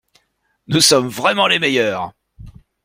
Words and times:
Nous 0.65 0.81
sommes 0.81 1.09
vraiment 1.09 1.45
les 1.45 1.59
meilleurs! 1.59 2.13